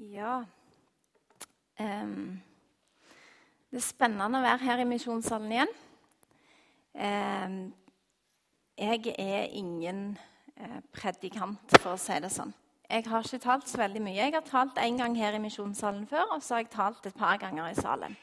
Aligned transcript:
Ja 0.00 0.38
um, 1.78 2.40
Det 3.68 3.76
er 3.76 3.84
spennende 3.84 4.38
å 4.38 4.44
være 4.46 4.64
her 4.64 4.80
i 4.80 4.86
Misjonssalen 4.88 5.52
igjen. 5.52 5.74
Um, 6.96 7.58
jeg 8.80 9.12
er 9.20 9.52
ingen 9.52 10.00
eh, 10.56 10.78
predikant, 10.96 11.76
for 11.76 11.92
å 11.92 12.00
si 12.00 12.16
det 12.24 12.30
sånn. 12.32 12.54
Jeg 12.88 13.04
har 13.10 13.28
ikke 13.28 13.42
talt 13.44 13.68
så 13.68 13.82
veldig 13.82 14.00
mye. 14.06 14.16
Jeg 14.16 14.34
har 14.38 14.46
talt 14.48 14.80
én 14.80 14.96
gang 14.98 15.14
her 15.20 15.36
i 15.36 15.42
Misjonssalen 15.42 16.08
før, 16.08 16.32
og 16.38 16.42
så 16.42 16.56
har 16.56 16.64
jeg 16.64 16.72
talt 16.72 17.06
et 17.06 17.20
par 17.20 17.36
ganger 17.44 17.68
i 17.68 17.76
salen. 17.76 18.16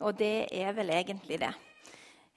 Og 0.00 0.16
det 0.16 0.48
er 0.48 0.72
vel 0.74 0.90
egentlig 0.96 1.42
det. 1.44 1.52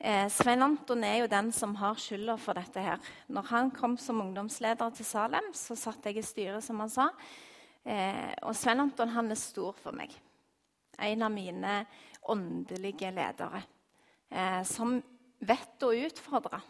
Eh, 0.04 0.28
Svein 0.36 0.68
Anton 0.68 1.08
er 1.08 1.22
jo 1.24 1.32
den 1.32 1.56
som 1.56 1.80
har 1.80 1.96
skylda 1.96 2.36
for 2.44 2.60
dette 2.60 2.84
her. 2.84 3.12
Når 3.32 3.52
han 3.56 3.74
kom 3.74 3.96
som 3.98 4.20
ungdomsleder 4.22 4.92
til 5.00 5.08
Salem, 5.08 5.54
så 5.56 5.80
satt 5.80 6.12
jeg 6.12 6.20
i 6.20 6.28
styret, 6.28 6.64
som 6.68 6.84
han 6.84 6.92
sa. 6.92 7.10
Eh, 7.86 8.32
og 8.42 8.56
Svein 8.58 8.82
Anton 8.82 9.14
han 9.14 9.30
er 9.32 9.40
stor 9.40 9.76
for 9.78 9.96
meg. 9.96 10.14
En 10.98 11.26
av 11.28 11.34
mine 11.34 11.80
åndelige 12.32 13.12
ledere. 13.14 13.62
Eh, 14.30 14.64
som 14.66 14.98
vet 15.46 15.86
å 15.86 15.92
utfordre. 15.94 16.62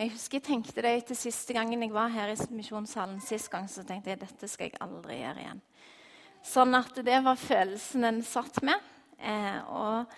Jeg 0.00 0.14
husker 0.14 0.38
jeg 0.38 0.46
tenkte 0.46 0.80
det 0.80 0.92
etter 0.96 1.18
siste 1.18 1.52
gangen 1.52 1.82
jeg 1.84 1.92
var 1.92 2.08
her 2.14 2.30
i 2.32 2.36
misjonssalen 2.56 3.18
sist 3.20 3.50
gang, 3.52 3.66
så 3.68 3.82
tenkte 3.84 4.14
jeg 4.14 4.22
dette 4.22 4.48
skal 4.48 4.70
jeg 4.70 4.80
aldri 4.80 5.18
gjøre 5.18 5.42
igjen. 5.42 5.60
Sånn 6.46 6.72
at 6.78 6.96
det 7.04 7.18
var 7.26 7.36
følelsen 7.36 8.06
en 8.08 8.22
satt 8.24 8.62
med. 8.64 8.80
Eh, 9.20 9.58
og, 9.68 10.14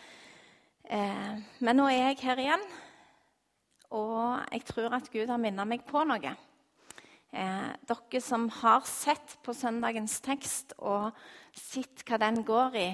eh, 0.86 1.34
men 1.58 1.80
nå 1.80 1.88
er 1.90 2.12
jeg 2.12 2.20
her 2.22 2.44
igjen, 2.44 2.66
og 3.90 4.44
jeg 4.52 4.64
tror 4.68 4.94
at 5.00 5.10
Gud 5.10 5.32
har 5.32 5.40
minnet 5.42 5.68
meg 5.68 5.82
på 5.88 6.04
noe. 6.06 6.36
Eh, 7.32 7.68
dere 7.88 8.20
som 8.20 8.44
har 8.60 8.84
sett 8.84 9.38
på 9.40 9.54
søndagens 9.56 10.18
tekst 10.20 10.74
og 10.84 11.16
sett 11.56 12.04
hva 12.04 12.18
den 12.20 12.42
går 12.44 12.76
i, 12.76 12.88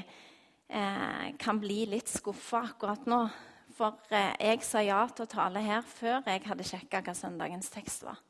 eh, 0.68 1.24
kan 1.38 1.58
bli 1.58 1.86
litt 1.86 2.06
skuffa 2.06 2.62
akkurat 2.70 3.06
nå. 3.06 3.24
For 3.74 3.98
eh, 4.10 4.36
jeg 4.38 4.62
sa 4.62 4.82
ja 4.82 5.00
til 5.10 5.26
å 5.26 5.32
tale 5.32 5.62
her 5.62 5.82
før 5.82 6.22
jeg 6.22 6.46
hadde 6.46 6.66
sjekka 6.66 7.02
hva 7.02 7.14
søndagens 7.18 7.70
tekst 7.74 8.06
var. 8.06 8.22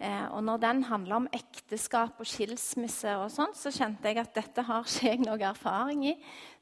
Eh, 0.00 0.26
og 0.32 0.44
når 0.46 0.60
den 0.62 0.82
handla 0.88 1.16
om 1.18 1.30
ekteskap 1.34 2.20
og 2.22 2.28
skilsmisse, 2.28 3.16
og 3.18 3.32
sånn, 3.34 3.52
så 3.52 3.72
kjente 3.74 4.08
jeg 4.08 4.22
at 4.22 4.36
dette 4.36 4.64
har 4.64 4.84
ikke 4.86 5.10
jeg 5.10 5.24
noe 5.26 5.40
erfaring 5.42 6.04
i 6.12 6.18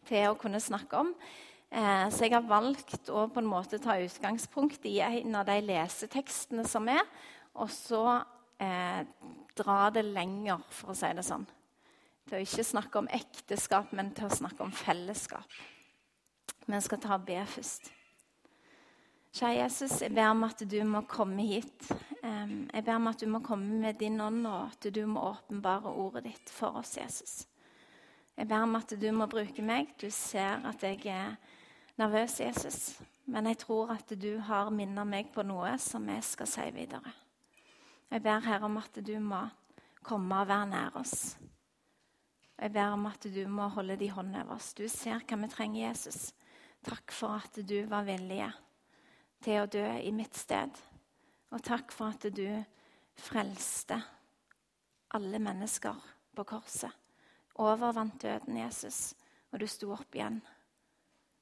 til 0.09 0.31
å 0.31 0.39
kunne 0.41 0.63
snakke 0.63 1.05
om. 1.05 1.13
Eh, 1.71 2.07
så 2.11 2.25
jeg 2.25 2.35
har 2.35 2.47
valgt 2.49 3.11
å 3.13 3.29
på 3.31 3.43
en 3.43 3.51
måte 3.51 3.79
ta 3.83 3.99
utgangspunkt 4.01 4.87
i 4.89 4.99
en 5.05 5.39
av 5.39 5.47
de 5.47 5.61
lesetekstene 5.67 6.67
som 6.67 6.89
er, 6.89 7.05
og 7.55 7.71
så 7.71 8.25
eh, 8.63 9.03
dra 9.57 9.79
det 9.91 10.05
lenger, 10.07 10.65
for 10.71 10.93
å 10.93 10.99
si 10.99 11.11
det 11.17 11.25
sånn. 11.27 11.47
Til 12.27 12.39
å 12.39 12.43
ikke 12.43 12.67
snakke 12.67 13.03
om 13.03 13.11
ekteskap, 13.15 13.93
men 13.95 14.11
til 14.17 14.29
å 14.29 14.39
snakke 14.39 14.65
om 14.67 14.75
fellesskap. 14.75 15.61
Men 16.67 16.83
skal 16.83 17.01
ta 17.03 17.15
og 17.15 17.27
be 17.29 17.39
først. 17.47 17.93
Kjære 19.37 19.59
Jesus, 19.59 19.99
jeg 20.01 20.15
ber 20.17 20.31
om 20.33 20.47
at 20.47 20.63
du 20.65 20.79
må 20.89 21.03
komme 21.07 21.45
hit. 21.45 21.91
Jeg 22.23 22.85
ber 22.87 22.97
om 22.97 23.11
at 23.11 23.21
du 23.21 23.29
må 23.29 23.43
komme 23.45 23.83
med 23.83 23.99
din 24.01 24.17
ånd, 24.21 24.47
og 24.49 24.73
at 24.73 24.89
du 24.95 25.03
må 25.07 25.27
åpenbare 25.29 25.93
ordet 25.93 26.25
ditt 26.25 26.51
for 26.51 26.81
oss, 26.81 26.97
Jesus. 26.97 27.45
Jeg 28.37 28.49
ber 28.49 28.65
om 28.65 28.79
at 28.79 28.95
du 28.97 29.07
må 29.13 29.29
bruke 29.29 29.63
meg. 29.65 29.93
Du 30.01 30.09
ser 30.11 30.65
at 30.65 30.83
jeg 30.83 31.05
er 31.13 31.37
nervøs, 32.01 32.41
Jesus. 32.41 32.81
Men 33.27 33.47
jeg 33.53 33.61
tror 33.65 33.93
at 33.93 34.13
du 34.17 34.39
har 34.49 34.73
minnet 34.73 35.09
meg 35.09 35.31
på 35.35 35.45
noe 35.45 35.77
som 35.83 36.09
jeg 36.09 36.25
skal 36.25 36.51
si 36.51 36.67
videre. 36.73 37.13
Jeg 38.11 38.23
ber 38.23 38.45
Herre 38.45 38.69
om 38.69 38.79
at 38.79 38.99
du 39.03 39.17
må 39.21 39.43
komme 40.07 40.41
og 40.41 40.49
være 40.49 40.71
nær 40.71 40.99
oss. 41.01 41.37
Jeg 42.57 42.73
ber 42.73 42.95
om 42.95 43.07
at 43.11 43.27
du 43.29 43.43
må 43.53 43.69
holde 43.75 43.99
de 44.01 44.11
hånd 44.11 44.37
over 44.37 44.57
oss. 44.57 44.73
Du 44.75 44.87
ser 44.89 45.21
hva 45.27 45.39
vi 45.43 45.49
trenger, 45.53 45.89
Jesus. 45.89 46.31
Takk 46.87 47.13
for 47.13 47.37
at 47.43 47.59
du 47.67 47.81
var 47.91 48.07
villig 48.07 48.47
til 49.45 49.61
å 49.61 49.71
dø 49.71 49.85
i 50.01 50.13
mitt 50.15 50.39
sted. 50.39 50.71
Og 51.53 51.63
takk 51.63 51.93
for 51.95 52.15
at 52.15 52.29
du 52.33 52.47
frelste 53.17 53.99
alle 55.17 55.41
mennesker 55.43 55.99
på 56.37 56.47
korset. 56.49 56.93
Overvant 57.57 58.21
døden, 58.23 58.59
Jesus, 58.61 59.15
og 59.53 59.61
du 59.61 59.67
sto 59.71 59.93
opp 59.97 60.17
igjen. 60.17 60.41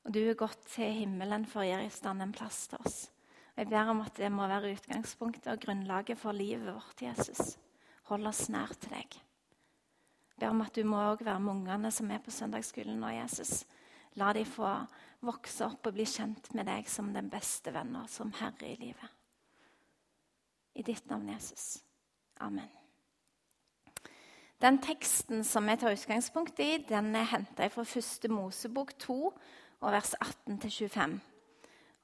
Og 0.05 0.13
du 0.15 0.21
er 0.23 0.39
gått 0.39 0.67
til 0.71 0.93
himmelen 1.01 1.47
for 1.49 1.65
å 1.65 1.69
gi 1.69 1.79
i 1.87 1.91
stand 1.93 2.23
en 2.23 2.35
plass 2.35 2.69
til 2.71 2.83
oss. 2.85 2.99
Jeg 3.57 3.69
ber 3.71 3.91
om 3.93 4.01
at 4.03 4.17
det 4.19 4.33
må 4.35 4.47
være 4.51 4.73
utgangspunktet 4.75 5.53
og 5.53 5.61
grunnlaget 5.63 6.19
for 6.19 6.35
livet 6.35 6.75
vårt, 6.75 7.03
Jesus. 7.03 7.55
Hold 8.11 8.27
oss 8.27 8.49
nær 8.51 8.73
til 8.75 8.91
deg. 8.91 9.15
Jeg 10.35 10.41
ber 10.41 10.51
om 10.51 10.65
at 10.65 10.75
du 10.75 10.83
må 10.85 10.99
også 10.99 11.25
være 11.25 11.41
med 11.41 11.53
ungene 11.53 11.91
som 11.95 12.11
er 12.11 12.23
på 12.25 12.35
søndagsskolen 12.35 12.99
nå, 12.99 13.13
Jesus. 13.15 13.63
La 14.19 14.33
de 14.35 14.45
få 14.47 14.71
vokse 15.25 15.67
opp 15.67 15.87
og 15.87 15.95
bli 15.95 16.07
kjent 16.07 16.51
med 16.55 16.67
deg 16.67 16.91
som 16.91 17.13
den 17.15 17.31
beste 17.31 17.71
venn 17.75 17.95
som 18.11 18.35
herre 18.41 18.73
i 18.73 18.79
livet. 18.81 19.21
I 20.75 20.83
ditt 20.83 21.07
navn, 21.07 21.29
Jesus. 21.31 21.79
Amen. 22.43 22.71
Den 24.59 24.81
teksten 24.83 25.45
som 25.47 25.69
jeg 25.69 25.79
tar 25.79 25.95
utgangspunkt 25.95 26.59
i, 26.63 26.79
den 26.89 27.15
er 27.15 27.31
henta 27.31 27.69
fra 27.71 27.85
første 27.87 28.31
Mosebok 28.33 28.95
2, 28.99 29.19
og 29.85 29.93
vers 29.93 30.15
18-25. 30.19 31.19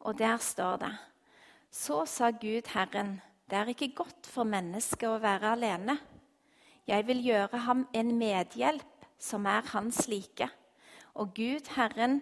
Og 0.00 0.18
der 0.18 0.36
står 0.36 0.76
det 0.76 0.90
Så 1.70 2.04
sa 2.06 2.30
Gud 2.30 2.66
Herren, 2.74 3.20
det 3.50 3.58
er 3.58 3.70
ikke 3.70 3.92
godt 3.94 4.26
for 4.26 4.46
mennesket 4.46 5.06
å 5.06 5.20
være 5.22 5.54
alene. 5.54 5.96
Jeg 6.86 7.06
vil 7.06 7.22
gjøre 7.22 7.62
ham 7.66 7.84
en 7.94 8.10
medhjelp 8.18 9.06
som 9.20 9.46
er 9.46 9.62
hans 9.70 10.08
like. 10.10 10.48
Og 11.14 11.34
Gud 11.36 11.70
Herren 11.76 12.20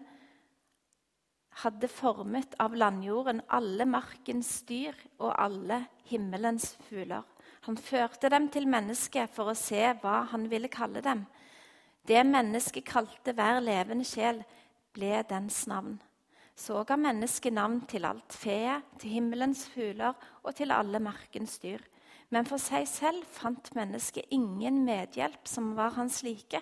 hadde 1.63 1.89
formet 1.91 2.55
av 2.61 2.77
landjorden 2.77 3.41
alle 3.49 3.87
markens 3.89 4.51
dyr 4.69 4.97
og 5.19 5.33
alle 5.33 5.83
himmelens 6.11 6.75
fugler. 6.89 7.25
Han 7.67 7.81
førte 7.81 8.31
dem 8.31 8.51
til 8.53 8.69
mennesket 8.71 9.33
for 9.35 9.51
å 9.51 9.59
se 9.59 9.81
hva 10.03 10.23
han 10.31 10.47
ville 10.53 10.71
kalle 10.73 11.03
dem. 11.05 11.25
Det 12.09 12.21
mennesket 12.25 12.87
kalte 12.89 13.35
hver 13.37 13.61
levende 13.65 14.07
sjel, 14.07 14.45
ble 14.93 15.23
dens 15.29 15.67
navn. 15.69 15.99
Så 16.59 16.83
ga 16.85 16.97
mennesket 16.99 17.55
navn 17.55 17.85
til 17.87 18.07
alt 18.09 18.35
fe, 18.35 18.81
til 18.99 19.15
himmelens 19.15 19.69
fugler 19.71 20.17
og 20.43 20.57
til 20.59 20.75
alle 20.75 20.99
markens 20.99 21.59
dyr. 21.63 21.85
Men 22.35 22.49
for 22.49 22.59
seg 22.61 22.89
selv 22.91 23.23
fant 23.31 23.71
mennesket 23.79 24.27
ingen 24.35 24.83
medhjelp 24.85 25.47
som 25.49 25.77
var 25.79 25.95
hans 25.97 26.25
like. 26.27 26.61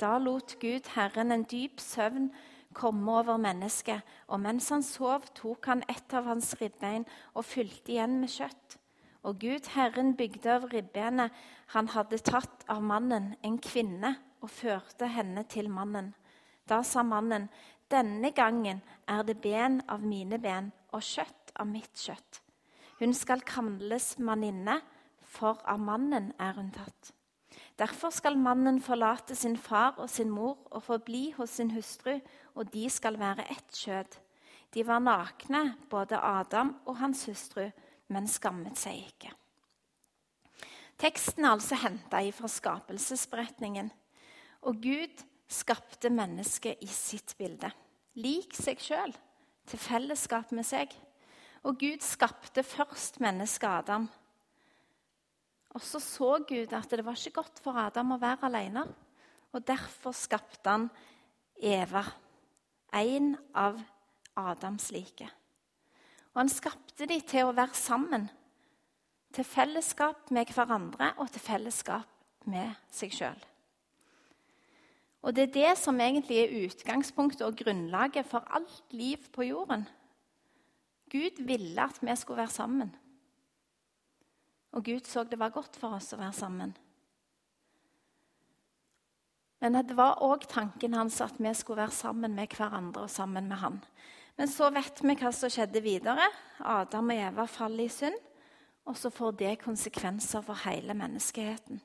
Da 0.00 0.14
lot 0.18 0.54
Gud 0.62 0.86
Herren 0.94 1.34
en 1.34 1.42
dyp 1.44 1.82
søvn 1.82 2.30
komme 2.72 3.18
over 3.18 3.36
mennesket, 3.36 4.00
og 4.28 4.40
mens 4.40 4.68
han 4.70 4.86
sov, 4.86 5.26
tok 5.34 5.66
han 5.66 5.82
et 5.90 6.14
av 6.14 6.30
hans 6.30 6.54
ribbein 6.60 7.04
og 7.34 7.44
fylte 7.44 7.96
igjen 7.96 8.20
med 8.22 8.30
kjøtt. 8.30 8.78
Og 9.26 9.42
Gud 9.42 9.66
Herren 9.74 10.14
bygde 10.16 10.54
av 10.54 10.70
ribbeinet 10.70 11.34
han 11.74 11.90
hadde 11.92 12.22
tatt 12.24 12.64
av 12.70 12.80
mannen, 12.80 13.34
en 13.42 13.58
kvinne, 13.58 14.14
og 14.40 14.48
førte 14.48 15.10
henne 15.10 15.42
til 15.50 15.68
mannen. 15.68 16.14
Da 16.70 16.80
sa 16.86 17.02
mannen, 17.02 17.48
denne 17.90 18.30
gangen 18.36 18.82
er 19.08 19.24
det 19.26 19.40
ben 19.42 19.80
av 19.90 20.04
mine 20.06 20.38
ben 20.38 20.70
og 20.94 21.02
kjøtt 21.02 21.52
av 21.58 21.68
mitt 21.68 21.92
kjøtt. 21.98 22.40
Hun 23.00 23.14
skal 23.16 23.42
kalles 23.46 24.14
manninne, 24.18 24.80
for 25.30 25.60
av 25.68 25.80
mannen 25.80 26.32
er 26.42 26.56
hun 26.58 26.70
tatt. 26.74 27.12
Derfor 27.78 28.12
skal 28.12 28.36
mannen 28.38 28.80
forlate 28.82 29.34
sin 29.38 29.56
far 29.56 29.96
og 29.98 30.10
sin 30.10 30.30
mor 30.30 30.58
og 30.70 30.82
forbli 30.84 31.30
hos 31.38 31.54
sin 31.56 31.70
hustru, 31.72 32.18
og 32.54 32.72
de 32.74 32.88
skal 32.90 33.16
være 33.18 33.46
ett 33.50 33.72
kjød. 33.72 34.18
De 34.74 34.86
var 34.86 35.00
nakne, 35.02 35.76
både 35.90 36.18
Adam 36.18 36.74
og 36.84 36.98
hans 37.00 37.24
hustru, 37.26 37.70
men 38.08 38.28
skammet 38.28 38.78
seg 38.78 39.00
ikke. 39.06 39.32
Teksten 41.00 41.46
er 41.46 41.54
altså 41.54 41.78
henta 41.80 42.20
fra 42.36 42.50
skapelsesberetningen. 42.50 43.88
Og 44.68 44.82
Gud 44.82 45.22
skapte 45.48 46.10
mennesket 46.12 46.82
i 46.84 46.88
sitt 46.92 47.32
bilde, 47.38 47.70
lik 48.18 48.56
seg 48.56 48.80
sjøl, 48.82 49.12
til 49.70 49.78
fellesskap 49.78 50.50
med 50.56 50.66
seg. 50.66 50.94
Og 51.66 51.76
Gud 51.78 52.02
skapte 52.02 52.64
først 52.64 53.20
mennesket 53.20 53.68
Adam. 53.68 54.08
Og 55.70 55.82
så 55.84 56.00
så 56.02 56.38
Gud 56.48 56.72
at 56.74 56.90
det 56.90 57.04
var 57.06 57.18
ikke 57.18 57.42
godt 57.42 57.60
for 57.62 57.78
Adam 57.78 58.16
å 58.16 58.20
være 58.22 58.48
alene. 58.48 58.86
Og 59.52 59.62
derfor 59.66 60.14
skapte 60.16 60.70
han 60.70 60.88
Eva 61.60 62.02
en 62.96 63.34
av 63.54 63.78
Adams 64.38 64.90
like. 64.94 65.28
Og 66.32 66.42
han 66.42 66.50
skapte 66.50 67.06
de 67.10 67.20
til 67.26 67.48
å 67.48 67.54
være 67.54 67.76
sammen. 67.78 68.28
Til 69.34 69.46
fellesskap 69.46 70.30
med 70.34 70.50
hverandre 70.54 71.12
og 71.22 71.30
til 71.30 71.44
fellesskap 71.44 72.48
med 72.50 72.74
seg 72.90 73.14
sjøl. 73.14 73.49
Og 75.22 75.36
det 75.36 75.48
er 75.48 75.56
det 75.56 75.72
som 75.78 76.00
egentlig 76.00 76.38
er 76.40 76.54
utgangspunktet 76.64 77.44
og 77.44 77.58
grunnlaget 77.58 78.26
for 78.26 78.44
alt 78.56 78.82
liv 78.96 79.18
på 79.32 79.42
jorden. 79.50 79.84
Gud 81.10 81.42
ville 81.44 81.82
at 81.82 81.98
vi 82.00 82.16
skulle 82.16 82.40
være 82.40 82.54
sammen. 82.54 82.94
Og 84.72 84.84
Gud 84.84 85.04
så 85.04 85.24
det 85.24 85.38
var 85.38 85.52
godt 85.52 85.76
for 85.76 85.98
oss 85.98 86.12
å 86.14 86.20
være 86.20 86.36
sammen. 86.36 86.72
Men 89.60 89.76
det 89.84 89.96
var 89.96 90.22
òg 90.24 90.46
tanken 90.48 90.94
hans 90.96 91.20
at 91.20 91.36
vi 91.36 91.52
skulle 91.54 91.82
være 91.82 91.92
sammen 91.92 92.34
med 92.34 92.56
hverandre 92.56 93.04
og 93.04 93.12
sammen 93.12 93.48
med 93.50 93.60
han. 93.60 93.80
Men 94.38 94.48
så 94.48 94.70
vet 94.72 95.02
vi 95.04 95.16
hva 95.20 95.32
som 95.36 95.52
skjedde 95.52 95.82
videre. 95.84 96.30
Adam 96.64 97.10
og 97.12 97.20
Eva 97.20 97.44
faller 97.44 97.84
i 97.84 97.92
synd. 97.92 98.16
Og 98.88 98.96
så 98.96 99.10
får 99.12 99.34
det 99.36 99.58
konsekvenser 99.60 100.40
for 100.40 100.56
hele 100.64 100.94
menneskeheten. 100.96 101.82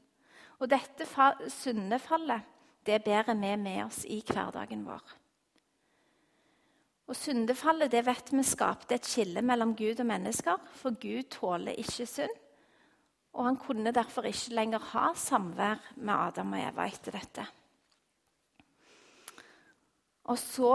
Og 0.63 0.69
dette 0.71 1.07
syndefallet 1.51 2.54
det 2.85 3.03
bærer 3.03 3.33
vi 3.33 3.55
med 3.57 3.85
oss 3.85 4.03
i 4.05 4.21
hverdagen 4.25 4.85
vår. 4.85 5.03
Og 7.05 7.15
Syndefallet 7.17 7.91
det 7.93 8.01
vet 8.05 8.31
vi 8.33 8.43
skapte 8.43 8.95
et 8.97 9.05
skille 9.05 9.41
mellom 9.45 9.75
Gud 9.77 9.99
og 10.01 10.09
mennesker, 10.09 10.57
for 10.73 10.97
Gud 11.01 11.29
tåler 11.29 11.77
ikke 11.77 12.07
synd. 12.09 12.41
Og 13.35 13.45
han 13.45 13.57
kunne 13.59 13.91
derfor 13.91 14.25
ikke 14.25 14.55
lenger 14.55 14.79
ha 14.93 15.11
samvær 15.13 15.81
med 15.97 16.13
Adam 16.15 16.53
og 16.55 16.61
Eva 16.63 16.85
etter 16.87 17.17
dette. 17.17 17.45
Og 20.25 20.39
så 20.39 20.71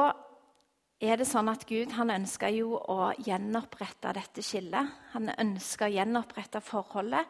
er 1.00 1.16
det 1.16 1.26
sånn 1.26 1.48
at 1.50 1.64
Gud 1.66 1.94
han 1.96 2.12
ønska 2.12 2.50
jo 2.52 2.76
å 2.76 3.10
gjenopprette 3.24 4.12
dette 4.14 4.44
skillet. 4.44 4.92
Han 5.16 5.32
ønska 5.32 5.88
å 5.88 5.94
gjenopprette 5.94 6.60
forholdet 6.62 7.24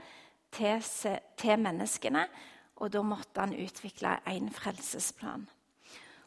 til, 0.50 0.82
til, 1.38 1.56
menneskene, 1.62 2.26
og 2.80 2.92
da 2.92 3.02
måtte 3.04 3.44
han 3.44 3.54
utvikle 3.54 4.16
en 4.28 4.48
frelsesplan. 4.52 5.46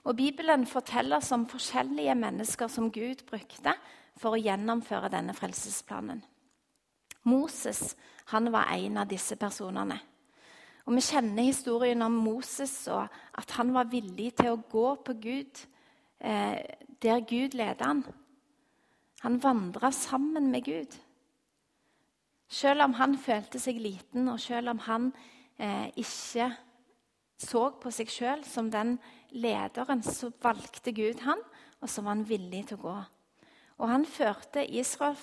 Og 0.03 0.15
Bibelen 0.15 0.65
forteller 0.67 1.17
oss 1.17 1.31
om 1.31 1.47
forskjellige 1.49 2.15
mennesker 2.15 2.67
som 2.67 2.91
Gud 2.91 3.23
brukte 3.29 3.73
for 4.19 4.35
å 4.35 4.41
gjennomføre 4.41 5.09
denne 5.13 5.35
frelsesplanen. 5.35 6.21
Moses 7.23 7.93
han 8.31 8.51
var 8.51 8.71
en 8.75 8.99
av 8.99 9.07
disse 9.07 9.35
personene. 9.39 9.97
Og 10.83 10.95
Vi 10.97 11.01
kjenner 11.01 11.47
historien 11.47 12.01
om 12.03 12.15
Moses 12.25 12.75
og 12.91 13.07
at 13.39 13.51
han 13.55 13.71
var 13.73 13.91
villig 13.91 14.33
til 14.35 14.51
å 14.51 14.63
gå 14.69 14.87
på 15.05 15.15
Gud 15.23 15.63
eh, 16.19 16.59
der 17.03 17.23
Gud 17.27 17.55
ledet 17.55 17.87
han. 17.87 18.03
Han 19.23 19.39
vandra 19.43 19.91
sammen 19.91 20.51
med 20.51 20.65
Gud. 20.67 20.99
Selv 22.47 22.83
om 22.83 22.93
han 22.99 23.15
følte 23.17 23.59
seg 23.59 23.79
liten, 23.81 24.27
og 24.27 24.39
selv 24.39 24.69
om 24.75 24.81
han 24.85 25.13
eh, 25.57 25.89
ikke 25.99 26.49
så 27.43 27.63
på 27.81 27.91
seg 27.91 28.11
sjøl 28.11 28.43
som 28.47 28.69
den 28.71 28.97
lederen, 29.35 30.03
så 30.05 30.31
valgte 30.41 30.93
Gud 30.95 31.23
han, 31.25 31.39
og 31.81 31.89
så 31.91 32.03
var 32.03 32.15
han 32.15 32.27
villig 32.27 32.67
til 32.69 32.79
å 32.79 32.85
gå. 32.85 32.97
Og 33.81 33.89
han 33.89 34.05
førte 34.07 34.63
Israel, 34.63 35.17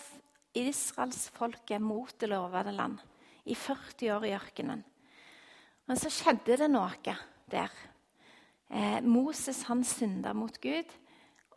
israelsfolket 0.56 1.82
mot 1.82 2.10
det 2.18 2.28
lovede 2.32 2.74
land 2.74 2.98
i 3.46 3.54
40 3.54 4.10
år 4.16 4.26
i 4.26 4.34
ørkenen. 4.34 4.82
Men 5.86 5.98
så 5.98 6.10
skjedde 6.12 6.58
det 6.58 6.68
noe 6.70 7.14
der. 7.50 7.70
Eh, 8.70 8.98
Moses 9.02 9.62
han 9.70 9.84
synda 9.86 10.34
mot 10.34 10.58
Gud, 10.62 10.90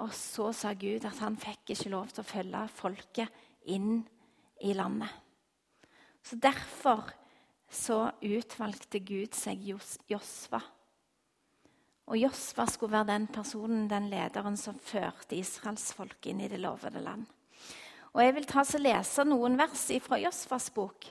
og 0.02 0.14
så 0.18 0.52
sa 0.56 0.72
Gud 0.74 1.06
at 1.06 1.20
han 1.22 1.38
fikk 1.38 1.74
ikke 1.76 1.92
lov 1.94 2.14
til 2.14 2.24
å 2.24 2.30
følge 2.30 2.64
folket 2.74 3.44
inn 3.70 4.02
i 4.64 4.74
landet. 4.78 5.12
Så 6.24 6.40
Derfor 6.42 7.12
så 7.74 8.00
utvalgte 8.22 9.02
Gud 9.04 9.36
seg 9.38 9.66
Josva. 10.10 10.62
Og 12.12 12.20
Josva 12.20 12.66
skulle 12.68 12.98
være 12.98 13.14
den 13.14 13.28
personen, 13.32 13.88
den 13.90 14.10
lederen 14.12 14.58
som 14.60 14.76
førte 14.76 15.38
israelsfolket 15.40 16.34
inn 16.34 16.44
i 16.44 16.50
det 16.52 16.60
lovede 16.62 17.02
land. 17.04 17.26
Og 18.14 18.22
Jeg 18.22 18.36
vil 18.36 18.46
ta 18.46 18.62
og 18.62 18.82
lese 18.82 19.24
noen 19.26 19.56
vers 19.58 19.88
fra 20.06 20.20
Josvas 20.22 20.70
bok. 20.74 21.08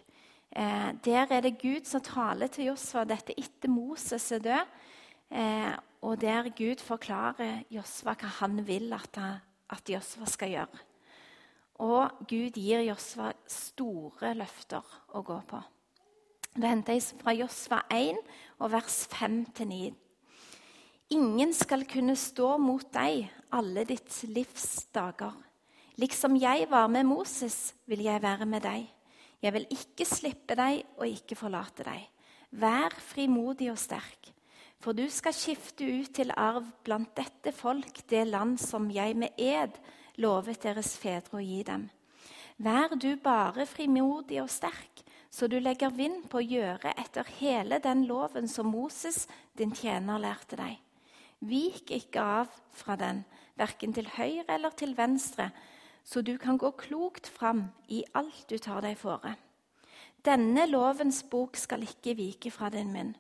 Eh, 0.53 0.91
der 1.05 1.33
er 1.33 1.41
det 1.41 1.59
Gud 1.59 1.89
som 1.89 2.01
taler 2.01 2.47
til 2.47 2.71
Josva. 2.71 3.05
dette 3.05 3.33
etter 3.39 3.69
Moses 3.69 4.31
er 4.33 4.39
død. 4.39 4.67
Eh, 5.31 5.73
og 6.03 6.21
der 6.21 6.51
Gud 6.51 6.83
forklarer 6.83 7.65
Josva 7.71 8.15
hva 8.15 8.29
han 8.41 8.67
vil 8.67 8.93
at, 8.93 9.19
at 9.71 9.89
Josva 9.89 10.27
skal 10.27 10.51
gjøre. 10.51 10.79
Og 11.83 12.27
Gud 12.29 12.59
gir 12.59 12.85
Josva 12.85 13.33
store 13.49 14.35
løfter 14.35 14.83
å 15.15 15.23
gå 15.23 15.41
på. 15.49 15.63
Det 16.53 16.69
henter 16.69 16.99
jeg 16.99 17.05
fra 17.17 17.33
Josfa 17.33 17.79
1, 17.89 18.19
og 18.61 18.73
vers 18.75 18.97
5-9. 19.09 19.95
Ingen 21.17 21.55
skal 21.57 21.87
kunne 21.89 22.13
stå 22.17 22.59
mot 22.61 22.85
deg 22.93 23.25
alle 23.57 23.85
ditt 23.89 24.19
livs 24.29 24.85
dager. 24.93 25.33
Liksom 25.97 26.37
jeg 26.41 26.67
var 26.69 26.91
med 26.93 27.09
Moses, 27.09 27.73
vil 27.89 28.05
jeg 28.05 28.21
være 28.21 28.49
med 28.49 28.65
deg. 28.65 28.85
Jeg 29.43 29.55
vil 29.57 29.65
ikke 29.73 30.07
slippe 30.09 30.57
deg 30.59 30.83
og 30.99 31.09
ikke 31.09 31.39
forlate 31.41 31.87
deg. 31.89 32.05
Vær 32.53 32.95
frimodig 33.01 33.71
og 33.73 33.81
sterk, 33.81 34.29
for 34.77 34.93
du 34.93 35.07
skal 35.09 35.33
skifte 35.37 35.89
ut 35.89 36.13
til 36.13 36.35
arv 36.37 36.69
blant 36.85 37.15
dette 37.17 37.55
folk 37.57 38.05
det 38.13 38.27
land 38.29 38.59
som 38.61 38.91
jeg 38.93 39.17
med 39.17 39.41
ed 39.41 39.81
lovet 40.21 40.61
deres 40.69 40.99
fedre 41.01 41.41
å 41.41 41.45
gi 41.45 41.63
dem. 41.65 41.89
Vær 42.61 42.93
du 42.93 43.15
bare 43.17 43.65
frimodig 43.67 44.43
og 44.43 44.53
sterk, 44.53 45.02
så 45.33 45.49
du 45.49 45.57
legger 45.61 45.95
vind 45.97 46.27
på 46.29 46.43
å 46.43 46.45
gjøre 46.45 46.93
etter 47.01 47.29
hele 47.39 47.79
den 47.81 48.05
loven 48.05 48.49
som 48.49 48.69
Moses, 48.69 49.25
din 49.57 49.73
tjener, 49.73 50.21
lærte 50.21 50.59
deg. 50.61 50.77
Vik 51.41 51.91
ikke 51.97 52.21
av 52.21 52.53
fra 52.77 52.99
den, 53.01 53.25
verken 53.57 53.97
til 53.97 54.11
høyre 54.13 54.53
eller 54.53 54.77
til 54.77 54.93
venstre, 54.99 55.49
så 56.05 56.21
du 56.21 56.37
kan 56.39 56.59
gå 56.61 56.75
klokt 56.77 57.31
fram 57.31 57.65
i 57.89 58.03
alt 58.19 58.45
du 58.51 58.59
tar 58.61 58.85
deg 58.85 58.99
fore. 59.01 59.35
Denne 60.23 60.69
lovens 60.69 61.23
bok 61.27 61.57
skal 61.59 61.83
ikke 61.87 62.15
vike 62.19 62.53
fra 62.55 62.69
din 62.71 62.93
munn. 62.93 63.17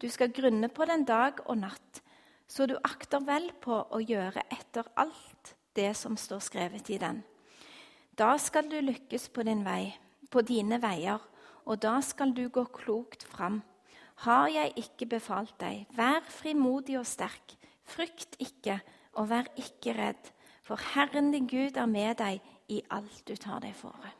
Du 0.00 0.08
skal 0.12 0.32
grunne 0.32 0.70
på 0.72 0.86
den 0.88 1.04
dag 1.08 1.42
og 1.46 1.58
natt, 1.64 2.02
så 2.46 2.68
du 2.70 2.76
akter 2.78 3.24
vel 3.26 3.50
på 3.60 3.82
å 3.90 4.00
gjøre 4.00 4.46
etter 4.54 4.86
alt 4.94 5.56
det 5.76 5.92
som 5.98 6.16
står 6.16 6.44
skrevet 6.46 6.90
i 6.94 7.00
den. 7.02 7.24
Da 8.16 8.36
skal 8.40 8.70
du 8.70 8.78
lykkes 8.80 9.28
på 9.34 9.44
din 9.44 9.64
vei, 9.66 9.90
på 10.30 10.40
dine 10.46 10.78
veier, 10.80 11.20
og 11.66 11.82
da 11.82 11.98
skal 12.04 12.32
du 12.36 12.46
gå 12.48 12.64
klokt 12.72 13.26
fram. 13.26 13.60
Har 14.24 14.46
jeg 14.48 14.72
ikke 14.80 15.08
befalt 15.18 15.54
deg, 15.60 15.84
vær 15.92 16.24
frimodig 16.32 16.96
og 16.98 17.06
sterk, 17.06 17.56
frykt 17.84 18.38
ikke 18.40 18.78
og 19.18 19.30
vær 19.32 19.50
ikke 19.60 19.96
redd. 19.98 20.30
For 20.66 20.80
Herren 20.94 21.30
din 21.34 21.46
Gud 21.46 21.76
er 21.78 21.90
med 21.90 22.16
deg 22.18 22.40
i 22.72 22.80
alt 22.90 23.20
du 23.28 23.36
tar 23.38 23.60
deg 23.62 23.76
fore. 23.78 24.14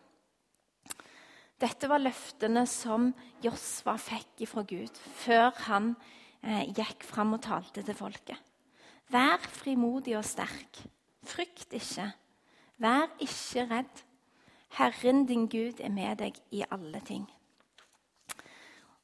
Dette 1.57 1.89
var 1.89 2.03
løftene 2.03 2.67
som 2.69 3.09
Josva 3.43 3.97
fikk 3.99 4.45
fra 4.51 4.63
Gud 4.69 5.01
før 5.23 5.55
han 5.71 5.95
eh, 6.43 6.69
gikk 6.77 7.07
fram 7.09 7.33
og 7.39 7.43
talte 7.47 7.83
til 7.83 7.97
folket. 7.97 8.37
Vær 9.09 9.41
frimodig 9.41 10.19
og 10.19 10.27
sterk. 10.27 10.83
Frykt 11.27 11.73
ikke. 11.73 12.11
Vær 12.83 13.09
ikke 13.23 13.65
redd. 13.71 14.05
Herren 14.77 15.25
din 15.27 15.49
Gud 15.49 15.81
er 15.81 15.95
med 15.95 16.21
deg 16.21 16.37
i 16.53 16.65
alle 16.71 17.01
ting. 17.01 17.25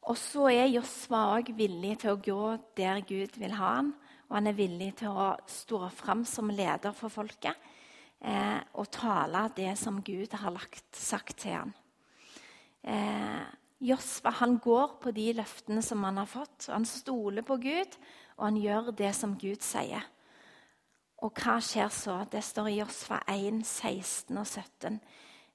Og 0.02 0.16
så 0.18 0.48
er 0.50 0.72
Josva 0.72 1.28
òg 1.36 1.52
villig 1.54 1.98
til 2.02 2.14
å 2.14 2.20
gå 2.22 2.46
der 2.78 3.04
Gud 3.06 3.38
vil 3.38 3.54
ha 3.58 3.76
ham 3.78 3.92
og 4.32 4.38
han 4.38 4.48
er 4.48 4.56
villig 4.56 4.94
til 4.96 5.12
å 5.12 5.34
stå 5.44 5.90
fram 5.92 6.22
som 6.24 6.48
leder 6.48 6.94
for 6.96 7.12
folket 7.12 7.52
eh, 8.24 8.62
og 8.80 8.88
tale 8.88 9.42
det 9.52 9.74
som 9.76 9.98
Gud 10.00 10.32
har 10.40 10.54
lagt, 10.54 10.86
sagt 10.96 11.42
til 11.42 11.58
ham. 11.58 11.74
Eh, 12.80 13.42
Josva 13.84 14.32
han 14.38 14.56
går 14.64 14.94
på 15.02 15.12
de 15.12 15.26
løftene 15.36 15.84
som 15.84 16.00
han 16.08 16.22
har 16.22 16.30
fått. 16.30 16.70
Han 16.72 16.88
stoler 16.88 17.44
på 17.44 17.58
Gud, 17.60 17.98
og 18.38 18.46
han 18.46 18.62
gjør 18.62 18.88
det 18.96 19.12
som 19.18 19.36
Gud 19.36 19.60
sier. 19.66 20.08
Og 21.20 21.36
hva 21.36 21.58
skjer 21.60 21.92
så? 21.92 22.22
Det 22.24 22.40
står 22.40 22.72
i 22.72 22.78
Josfa 22.78 23.20
1, 23.28 23.60
16 23.68 24.32
og 24.40 24.48
17. 24.48 24.96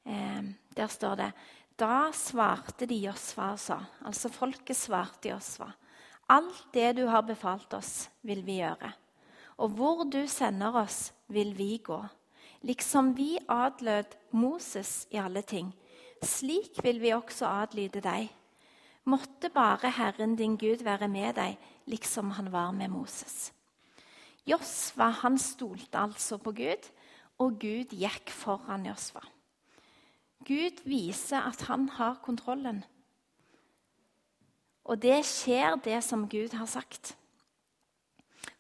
Eh, 0.05 0.53
der 0.77 0.93
står 0.93 1.17
det 1.23 1.31
Da 1.77 2.09
svarte 2.09 2.87
de 2.89 2.95
Josfa 3.03 3.51
og 3.53 3.59
sa, 3.61 3.75
altså 4.09 4.31
folket 4.33 4.77
svarte 4.79 5.29
Josfa. 5.29 5.67
Alt 6.33 6.71
det 6.73 6.95
du 6.97 7.03
har 7.05 7.21
befalt 7.21 7.73
oss, 7.77 8.09
vil 8.25 8.41
vi 8.47 8.57
gjøre. 8.63 8.89
Og 9.61 9.75
hvor 9.77 10.01
du 10.09 10.23
sender 10.27 10.73
oss, 10.81 11.11
vil 11.29 11.53
vi 11.57 11.77
gå. 11.77 11.99
Liksom 12.65 13.13
vi 13.13 13.37
adlød 13.45 14.17
Moses 14.33 15.05
i 15.13 15.21
alle 15.21 15.45
ting, 15.45 15.69
slik 16.25 16.81
vil 16.83 16.97
vi 17.01 17.13
også 17.13 17.45
adlyde 17.45 18.01
deg. 18.01 18.25
Måtte 19.05 19.53
bare 19.53 19.93
Herren 19.93 20.35
din 20.35 20.57
Gud 20.57 20.81
være 20.83 21.07
med 21.07 21.37
deg, 21.37 21.61
liksom 21.85 22.33
han 22.41 22.51
var 22.51 22.73
med 22.73 22.89
Moses. 22.89 23.53
Josva 24.49 25.11
han 25.21 25.37
stolte 25.37 26.01
altså 26.01 26.41
på 26.41 26.57
Gud, 26.57 26.89
og 27.37 27.59
Gud 27.61 27.93
gikk 27.93 28.33
foran 28.33 28.89
Josva. 28.89 29.21
Gud 30.47 30.79
viser 30.87 31.43
at 31.43 31.65
han 31.67 31.89
har 31.97 32.21
kontrollen. 32.23 32.83
Og 34.87 34.99
det 35.03 35.19
skjer, 35.27 35.75
det 35.83 35.99
som 36.05 36.23
Gud 36.31 36.55
har 36.55 36.69
sagt. 36.71 37.11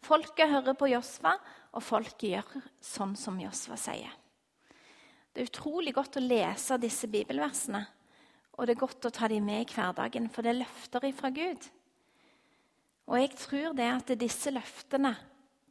Folket 0.03 0.51
hører 0.51 0.75
på 0.75 0.89
Josva, 0.91 1.37
og 1.71 1.83
folket 1.83 2.27
gjør 2.33 2.65
sånn 2.83 3.15
som 3.19 3.39
Josva 3.39 3.77
sier. 3.79 4.11
Det 5.31 5.43
er 5.43 5.49
utrolig 5.51 5.93
godt 5.95 6.19
å 6.19 6.23
lese 6.23 6.79
disse 6.81 7.07
bibelversene, 7.11 7.83
og 8.57 8.65
det 8.65 8.73
er 8.75 8.81
godt 8.81 9.07
å 9.07 9.13
ta 9.13 9.29
dem 9.29 9.45
med 9.45 9.63
i 9.67 9.73
hverdagen, 9.75 10.31
for 10.33 10.43
det 10.43 10.55
er 10.55 10.63
løfter 10.63 11.07
ifra 11.07 11.31
Gud. 11.31 11.67
Og 13.07 13.19
jeg 13.21 13.35
tror 13.39 13.75
det 13.77 13.87
at 13.93 14.15
disse 14.19 14.51
løftene 14.51 15.13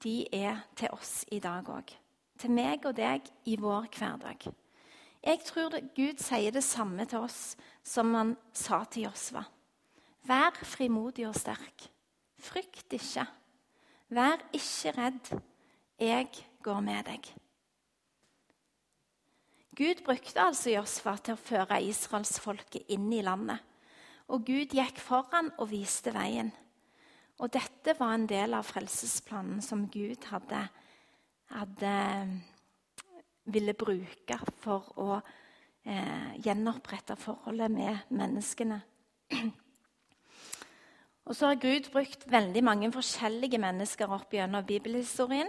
de 0.04 0.20
er 0.32 0.62
til 0.78 0.94
oss 0.94 1.24
i 1.34 1.40
dag 1.42 1.66
òg. 1.68 1.90
Til 2.40 2.52
meg 2.52 2.86
og 2.88 2.96
deg 2.96 3.26
i 3.48 3.56
vår 3.60 3.90
hverdag. 3.96 4.46
Jeg 5.26 5.40
tror 5.42 5.74
Gud 5.96 6.20
sier 6.22 6.54
det 6.54 6.62
samme 6.62 7.02
til 7.10 7.24
oss 7.26 7.56
som 7.82 8.12
han 8.14 8.36
sa 8.54 8.84
til 8.86 9.08
Josva. 9.08 9.42
Vær 10.26 10.54
frimodig 10.62 11.26
og 11.26 11.34
sterk. 11.34 11.88
Frykt 12.38 12.94
ikke. 12.94 13.24
Vær 14.14 14.44
ikke 14.54 14.94
redd. 14.94 15.32
Jeg 15.98 16.30
går 16.62 16.80
med 16.84 17.10
deg. 17.10 17.26
Gud 19.76 20.04
brukte 20.06 20.40
altså 20.40 20.76
Josfa 20.76 21.16
til 21.18 21.34
å 21.34 21.42
føre 21.42 21.82
israelsfolket 21.84 22.94
inn 22.94 23.10
i 23.12 23.24
landet. 23.26 23.58
Og 24.30 24.46
Gud 24.46 24.78
gikk 24.78 25.02
foran 25.02 25.50
og 25.58 25.72
viste 25.74 26.14
veien. 26.14 26.52
Og 27.42 27.50
dette 27.52 27.98
var 27.98 28.14
en 28.14 28.30
del 28.30 28.54
av 28.56 28.66
frelsesplanen 28.66 29.58
som 29.62 29.88
Gud 29.92 30.30
hadde, 30.30 30.62
hadde 31.50 31.96
ville 33.46 33.74
bruke 33.78 34.38
for 34.62 34.90
å 35.00 35.18
eh, 35.18 36.34
gjenopprette 36.44 37.16
forholdet 37.20 37.72
med 37.72 38.10
menneskene. 38.14 38.80
Og 41.26 41.34
så 41.34 41.50
har 41.50 41.58
Gud 41.58 41.90
brukt 41.90 42.26
veldig 42.30 42.62
mange 42.62 42.90
forskjellige 42.94 43.58
mennesker 43.58 44.12
opp 44.14 44.34
gjennom 44.34 44.66
bibelhistorien, 44.66 45.48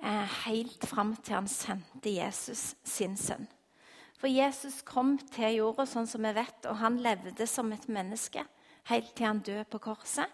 eh, 0.00 0.36
helt 0.46 0.86
fram 0.88 1.16
til 1.16 1.34
han 1.36 1.48
sendte 1.48 2.12
Jesus, 2.14 2.74
sin 2.84 3.16
sønn. 3.16 3.48
For 4.18 4.26
Jesus 4.26 4.80
kom 4.82 5.18
til 5.18 5.60
jorda 5.60 5.84
sånn 5.86 6.08
som 6.10 6.24
vi 6.24 6.32
vet, 6.34 6.64
og 6.66 6.80
han 6.80 6.96
levde 7.02 7.46
som 7.46 7.70
et 7.72 7.88
menneske 7.88 8.42
helt 8.88 9.12
til 9.14 9.28
han 9.28 9.42
døde 9.44 9.66
på 9.68 9.80
korset 9.82 10.32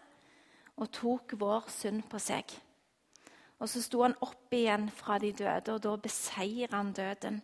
og 0.78 0.90
tok 0.94 1.35
vår 1.38 1.68
synd 1.71 2.04
på 2.11 2.21
seg. 2.23 2.54
Og 3.63 3.71
så 3.71 3.83
sto 3.85 4.03
han 4.03 4.17
opp 4.25 4.53
igjen 4.55 4.89
fra 4.93 5.19
de 5.23 5.31
døde, 5.37 5.75
og 5.75 5.83
da 5.85 5.95
beseirer 6.03 6.75
han 6.75 6.93
døden. 6.97 7.41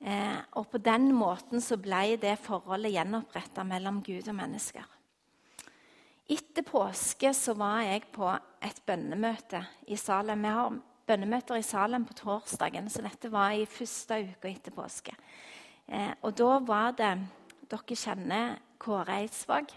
Eh, 0.00 0.38
og 0.56 0.68
på 0.72 0.80
den 0.82 1.08
måten 1.16 1.62
så 1.64 1.78
ble 1.80 2.16
det 2.20 2.36
forholdet 2.44 2.94
gjenoppretta 2.96 3.64
mellom 3.64 4.02
Gud 4.04 4.28
og 4.28 4.36
mennesker. 4.36 4.84
Etter 6.26 6.64
påske 6.66 7.30
så 7.36 7.54
var 7.54 7.84
jeg 7.86 8.08
på 8.12 8.26
et 8.64 8.80
bønnemøte 8.88 9.62
i 9.86 9.96
Salem. 10.00 10.42
Vi 10.42 10.54
har 10.56 10.78
bønnemøter 11.06 11.60
i 11.60 11.64
Salem 11.64 12.04
på 12.08 12.16
torsdagen, 12.18 12.90
så 12.90 13.04
dette 13.04 13.30
var 13.30 13.54
i 13.54 13.68
første 13.70 14.18
uka 14.26 14.50
etter 14.50 14.74
påske. 14.74 15.14
Eh, 15.86 16.12
og 16.22 16.34
da 16.36 16.58
var 16.66 16.96
det 16.98 17.16
Dere 17.66 17.96
kjenner 17.98 18.58
Kåre 18.78 19.20
Eidsvåg. 19.22 19.72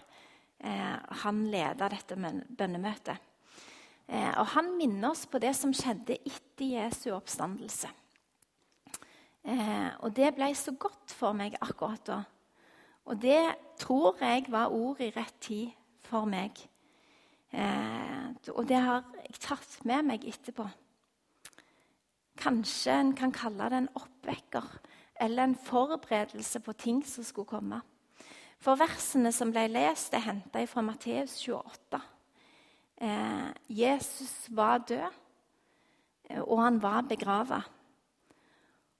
Eh, 0.62 0.96
han 1.22 1.40
leda 1.50 1.88
dette 1.90 2.18
bønnemøtet. 2.18 3.29
Eh, 4.10 4.32
og 4.40 4.46
han 4.56 4.72
minner 4.74 5.12
oss 5.12 5.26
på 5.30 5.38
det 5.42 5.52
som 5.54 5.72
skjedde 5.76 6.18
etter 6.26 6.66
Jesu 6.66 7.12
oppstandelse. 7.14 7.90
Eh, 9.46 9.90
og 10.02 10.10
det 10.16 10.32
ble 10.34 10.50
så 10.58 10.74
godt 10.74 11.14
for 11.14 11.36
meg 11.36 11.54
akkurat 11.62 12.02
da. 12.08 12.18
Og 13.06 13.22
det 13.22 13.54
tror 13.80 14.18
jeg 14.20 14.50
var 14.50 14.74
ord 14.74 15.00
i 15.00 15.12
rett 15.14 15.38
tid 15.40 15.70
for 16.04 16.26
meg. 16.28 16.58
Eh, 17.54 18.26
og 18.50 18.66
det 18.68 18.82
har 18.82 19.06
jeg 19.22 19.40
tatt 19.46 19.78
med 19.86 20.10
meg 20.10 20.26
etterpå. 20.26 20.66
Kanskje 22.40 22.94
en 22.98 23.14
kan 23.14 23.32
kalle 23.36 23.68
det 23.70 23.78
en 23.82 23.92
oppvekker 24.00 24.68
eller 25.20 25.44
en 25.44 25.58
forberedelse 25.58 26.60
på 26.64 26.72
ting 26.72 27.02
som 27.06 27.24
skulle 27.24 27.50
komme. 27.50 27.82
For 28.60 28.76
versene 28.80 29.32
som 29.32 29.52
ble 29.52 29.66
lest, 29.72 30.14
er 30.16 30.24
henta 30.24 30.62
fra 30.68 30.82
Matteus 30.84 31.38
28. 31.40 32.00
Eh, 33.00 33.48
Jesus 33.68 34.48
var 34.52 34.82
død, 34.84 35.12
eh, 36.28 36.42
og 36.42 36.62
han 36.62 36.82
var 36.82 37.06
begrava. 37.08 37.62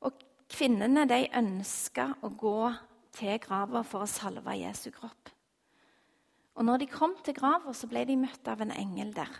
Og 0.00 0.22
kvinnene 0.48 1.04
de 1.08 1.26
ønska 1.36 2.14
å 2.24 2.30
gå 2.32 2.72
til 3.12 3.36
grava 3.44 3.82
for 3.84 4.06
å 4.06 4.08
salve 4.08 4.56
Jesu 4.56 4.88
kropp. 4.94 5.28
Og 6.56 6.64
når 6.64 6.82
de 6.82 6.86
kom 6.86 7.14
til 7.24 7.36
grava, 7.36 7.74
så 7.76 7.88
ble 7.90 8.06
de 8.08 8.16
møtt 8.16 8.48
av 8.48 8.60
en 8.64 8.72
engel 8.72 9.12
der. 9.12 9.30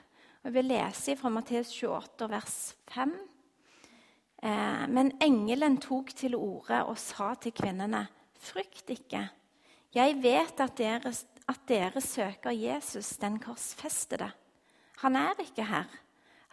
Og 0.40 0.48
jeg 0.48 0.56
vil 0.58 0.70
lese 0.72 1.16
fra 1.16 1.32
Matteus 1.32 1.72
28, 1.72 2.28
vers 2.28 2.58
5. 2.92 3.14
Eh, 4.42 4.86
men 4.88 5.12
engelen 5.20 5.80
tok 5.80 6.12
til 6.16 6.36
orde 6.36 6.84
og 6.84 6.98
sa 6.98 7.32
til 7.34 7.52
kvinnene.: 7.52 8.06
Frykt 8.40 8.92
ikke. 8.92 9.26
Jeg 9.92 10.22
vet 10.22 10.60
at 10.60 10.76
dere, 10.78 11.12
at 11.48 11.66
dere 11.68 12.00
søker 12.00 12.50
Jesus, 12.50 13.16
den 13.16 13.38
korsfestede. 13.42 14.30
Han 15.02 15.16
er 15.16 15.38
ikke 15.40 15.64
her. 15.64 15.88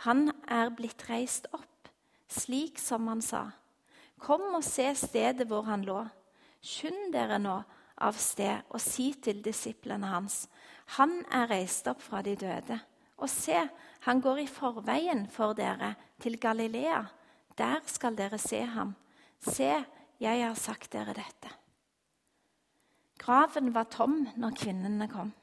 Han 0.08 0.30
er 0.48 0.72
blitt 0.76 1.04
reist 1.10 1.50
opp, 1.54 1.90
slik 2.30 2.80
som 2.80 3.08
han 3.10 3.22
sa. 3.22 3.48
Kom 4.22 4.46
og 4.56 4.64
se 4.66 4.88
stedet 4.98 5.48
hvor 5.50 5.68
han 5.68 5.84
lå. 5.86 6.00
Skynd 6.62 7.12
dere 7.14 7.40
nå 7.42 7.58
av 8.02 8.18
sted 8.22 8.66
og 8.70 8.82
si 8.82 9.12
til 9.24 9.42
disiplene 9.46 10.10
hans.: 10.10 10.48
Han 10.98 11.24
er 11.32 11.50
reist 11.50 11.88
opp 11.88 12.02
fra 12.02 12.22
de 12.22 12.36
døde. 12.36 12.80
Og 13.18 13.30
se, 13.30 13.58
han 14.06 14.22
går 14.22 14.44
i 14.44 14.48
forveien 14.48 15.28
for 15.28 15.54
dere 15.58 15.96
til 16.22 16.38
Galilea 16.40 17.06
der 17.58 17.82
skal 17.90 18.18
dere 18.18 18.38
se 18.38 18.62
ham. 18.62 18.96
Se, 19.42 19.72
jeg 20.20 20.46
har 20.46 20.54
sagt 20.54 20.94
dere 20.94 21.14
dette. 21.18 21.50
Graven 23.18 23.74
var 23.74 23.90
tom 23.90 24.28
når 24.38 24.58
kvinnene 24.62 25.08
kom. 25.10 25.34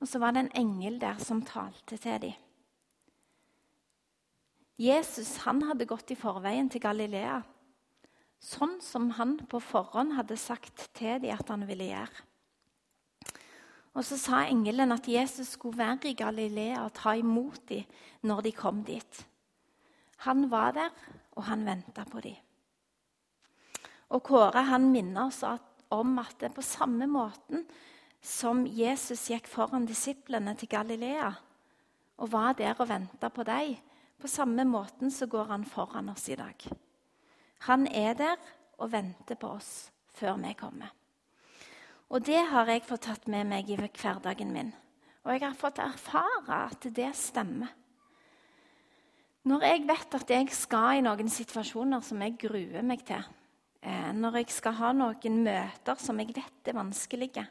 Og 0.00 0.08
så 0.08 0.18
var 0.18 0.34
det 0.34 0.44
en 0.44 0.56
engel 0.66 0.98
der 1.00 1.18
som 1.22 1.42
talte 1.46 1.96
til 1.96 2.20
dem. 2.22 2.40
Jesus 4.78 5.36
han 5.44 5.62
hadde 5.62 5.86
gått 5.86 6.10
i 6.10 6.18
forveien 6.18 6.66
til 6.70 6.82
Galilea, 6.82 7.38
sånn 8.42 8.80
som 8.82 9.12
han 9.18 9.36
på 9.48 9.60
forhånd 9.62 10.16
hadde 10.16 10.36
sagt 10.40 10.88
til 10.98 11.20
dem 11.22 11.36
at 11.36 11.52
han 11.52 11.66
ville 11.68 11.86
gjøre. 11.92 12.24
Og 13.94 14.02
Så 14.02 14.18
sa 14.18 14.42
engelen 14.42 14.90
at 14.90 15.06
Jesus 15.06 15.54
skulle 15.54 15.78
være 15.78 16.10
i 16.10 16.18
Galilea 16.18 16.82
og 16.82 16.96
ta 16.98 17.14
imot 17.14 17.62
dem 17.68 17.86
når 18.26 18.42
de 18.42 18.52
kom 18.52 18.82
dit. 18.82 19.20
Han 20.26 20.48
var 20.50 20.72
der, 20.74 20.90
og 21.36 21.44
han 21.44 21.64
venta 21.66 22.04
på 22.04 22.20
dem. 22.20 22.34
Og 24.10 24.22
Kåre 24.22 24.64
han 24.66 24.90
minner 24.90 25.28
oss 25.28 25.42
om 25.94 26.18
at 26.18 26.36
det 26.40 26.54
på 26.54 26.62
samme 26.62 27.06
måten 27.06 27.64
som 28.24 28.64
Jesus 28.66 29.26
gikk 29.28 29.48
foran 29.52 29.84
disiplene 29.84 30.54
til 30.56 30.70
Galilea 30.72 31.28
og 32.16 32.30
var 32.32 32.54
der 32.56 32.78
og 32.78 32.88
venta 32.88 33.28
på 33.28 33.44
dem, 33.44 33.76
på 34.20 34.30
samme 34.30 34.64
måten 34.64 35.10
så 35.12 35.26
går 35.28 35.50
han 35.50 35.64
foran 35.68 36.08
oss 36.08 36.28
i 36.32 36.36
dag. 36.38 36.56
Han 37.68 37.86
er 37.88 38.14
der 38.16 38.36
og 38.78 38.92
venter 38.92 39.36
på 39.36 39.50
oss 39.58 39.90
før 40.14 40.38
vi 40.40 40.54
kommer. 40.56 40.92
Og 42.08 42.24
det 42.24 42.40
har 42.48 42.68
jeg 42.70 42.84
fått 42.86 43.08
tatt 43.08 43.26
med 43.28 43.48
meg 43.50 43.68
i 43.68 43.76
hverdagen 43.76 44.52
min. 44.54 44.72
Og 45.24 45.32
jeg 45.32 45.42
har 45.44 45.56
fått 45.58 45.80
erfare 45.82 46.60
at 46.68 46.86
det 46.94 47.10
stemmer. 47.16 47.72
Når 49.44 49.64
jeg 49.66 49.82
vet 49.88 50.16
at 50.16 50.30
jeg 50.30 50.52
skal 50.56 50.98
i 50.98 51.04
noen 51.04 51.28
situasjoner 51.28 52.00
som 52.04 52.22
jeg 52.24 52.38
gruer 52.40 52.84
meg 52.86 53.04
til, 53.04 53.24
eh, 53.82 54.12
når 54.16 54.40
jeg 54.40 54.54
skal 54.56 54.76
ha 54.78 54.92
noen 54.96 55.42
møter 55.44 56.00
som 56.00 56.20
jeg 56.20 56.32
vet 56.36 56.70
er 56.70 56.78
vanskelige, 56.78 57.44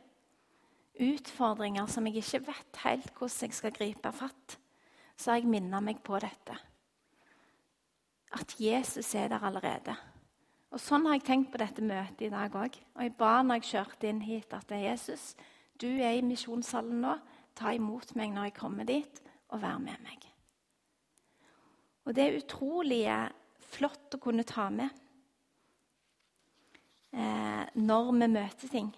utfordringer 1.02 1.88
som 1.90 2.06
jeg 2.08 2.22
ikke 2.22 2.44
vet 2.52 2.82
helt 2.84 3.10
hvordan 3.18 3.48
jeg 3.48 3.58
skal 3.58 3.76
gripe 3.76 4.12
fatt, 4.14 4.58
så 5.18 5.32
har 5.34 5.42
jeg 5.42 5.50
minnet 5.50 5.86
meg 5.86 6.02
på 6.06 6.18
dette. 6.22 6.58
At 8.34 8.56
Jesus 8.60 9.14
er 9.16 9.30
der 9.30 9.46
allerede. 9.46 9.96
Og 10.74 10.82
Sånn 10.82 11.06
har 11.06 11.20
jeg 11.20 11.28
tenkt 11.28 11.52
på 11.54 11.62
dette 11.62 11.86
møtet 11.86 12.26
i 12.26 12.32
dag 12.34 12.54
òg. 12.58 12.80
Og 12.98 13.06
jeg 13.06 13.14
ba 13.18 13.34
når 13.46 13.62
jeg 13.62 13.70
kjørte 13.76 14.10
inn 14.10 14.24
hit, 14.26 14.54
at 14.58 14.66
det 14.72 14.80
er 14.80 14.88
Jesus, 14.90 15.34
du 15.78 15.90
er 15.90 16.18
i 16.18 16.26
misjonssalen 16.26 17.04
nå. 17.04 17.14
Ta 17.54 17.76
imot 17.78 18.16
meg 18.18 18.34
når 18.34 18.50
jeg 18.50 18.58
kommer 18.58 18.88
dit, 18.90 19.20
og 19.54 19.62
vær 19.62 19.78
med 19.78 20.02
meg. 20.02 20.26
Og 22.04 22.18
det 22.18 22.26
er 22.26 22.40
utrolig 22.40 23.04
flott 23.74 24.18
å 24.18 24.22
kunne 24.22 24.46
ta 24.48 24.66
med 24.74 24.90
eh, 27.14 27.70
når 27.78 28.10
vi 28.10 28.30
møter 28.34 28.74
ting. 28.74 28.90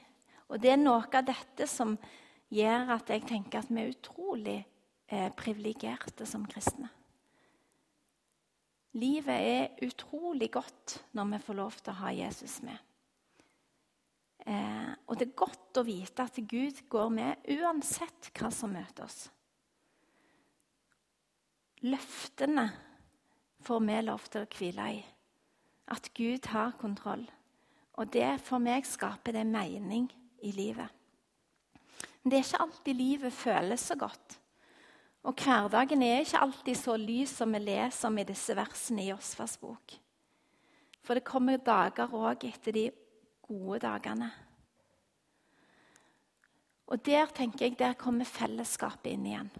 Og 0.51 0.61
det 0.61 0.75
er 0.75 0.81
noe 0.81 1.01
av 1.05 1.25
dette 1.25 1.67
som 1.69 1.95
gjør 2.53 2.93
at 2.97 3.09
jeg 3.09 3.25
tenker 3.27 3.63
at 3.63 3.71
vi 3.71 3.81
er 3.81 3.93
utrolig 3.93 4.59
eh, 5.09 5.29
privilegerte 5.37 6.27
som 6.29 6.45
kristne. 6.49 6.91
Livet 8.95 9.35
er 9.35 9.83
utrolig 9.83 10.51
godt 10.53 10.99
når 11.17 11.33
vi 11.33 11.39
får 11.47 11.57
lov 11.57 11.79
til 11.81 11.91
å 11.91 11.99
ha 11.99 12.13
Jesus 12.15 12.61
med. 12.63 12.77
Eh, 14.45 14.91
og 15.09 15.17
det 15.17 15.27
er 15.27 15.39
godt 15.41 15.81
å 15.81 15.83
vite 15.87 16.23
at 16.23 16.37
Gud 16.37 16.83
går 16.91 17.09
med 17.11 17.49
uansett 17.57 18.29
hva 18.37 18.51
som 18.53 18.71
møter 18.71 19.07
oss. 19.07 19.25
Løftene 21.85 22.69
får 23.65 23.81
vi 23.83 23.97
lov 24.05 24.29
til 24.29 24.45
å 24.45 24.51
hvile 24.53 24.85
i. 24.95 25.01
At 25.91 26.07
Gud 26.17 26.47
har 26.53 26.77
kontroll. 26.79 27.25
Og 27.99 28.13
det 28.13 28.37
for 28.45 28.63
meg 28.63 28.87
skaper 28.87 29.35
det 29.35 29.43
mening 29.49 30.07
i 30.41 30.51
livet. 30.55 30.89
Men 32.21 32.31
det 32.31 32.39
er 32.39 32.47
ikke 32.47 32.63
alltid 32.65 32.97
livet 32.97 33.33
føles 33.33 33.85
så 33.91 33.95
godt. 33.99 34.39
Og 35.25 35.33
hverdagen 35.41 36.03
er 36.05 36.21
ikke 36.21 36.41
alltid 36.41 36.77
så 36.77 36.95
lys 36.97 37.33
som 37.39 37.53
vi 37.53 37.61
leser 37.63 38.09
om 38.09 38.17
i 38.21 38.25
disse 38.27 38.55
versene 38.57 39.03
i 39.03 39.09
Josfas 39.09 39.57
bok. 39.61 39.95
For 41.05 41.17
det 41.17 41.25
kommer 41.25 41.61
dager 41.61 42.13
òg 42.13 42.45
etter 42.49 42.73
de 42.73 42.87
gode 43.45 43.79
dagene. 43.85 44.31
Og 46.85 47.01
der 47.05 47.29
tenker 47.33 47.65
jeg, 47.65 47.77
der 47.79 47.97
kommer 47.97 48.25
fellesskapet 48.29 49.13
inn 49.13 49.25
igjen. 49.29 49.53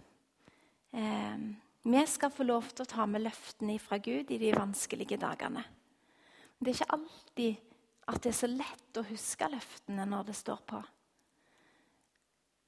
Eh, 0.94 1.46
vi 1.86 2.02
skal 2.10 2.34
få 2.34 2.46
lov 2.46 2.70
til 2.72 2.82
å 2.82 2.90
ta 2.90 3.06
med 3.06 3.22
løftene 3.26 3.78
fra 3.82 3.98
Gud 4.02 4.30
i 4.34 4.38
de 4.42 4.52
vanskelige 4.54 5.18
dagene. 5.22 5.62
Men 5.62 6.66
det 6.66 6.72
er 6.72 6.78
ikke 6.80 6.96
alltid 6.96 7.74
at 8.06 8.22
det 8.22 8.30
er 8.30 8.38
så 8.38 8.50
lett 8.50 8.98
å 9.00 9.06
huske 9.08 9.48
løftene 9.50 10.06
når 10.06 10.28
det 10.28 10.36
står 10.38 10.60
på. 10.68 10.82